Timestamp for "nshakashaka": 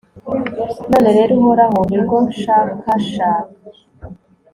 2.27-3.51